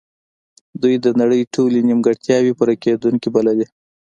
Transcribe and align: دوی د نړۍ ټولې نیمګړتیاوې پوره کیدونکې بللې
دوی 0.81 0.95
د 1.05 1.07
نړۍ 1.19 1.41
ټولې 1.53 1.79
نیمګړتیاوې 1.87 2.51
پوره 2.57 2.75
کیدونکې 2.83 3.29
بللې 3.35 3.67